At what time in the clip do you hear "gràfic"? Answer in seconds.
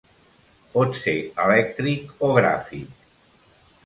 2.39-3.05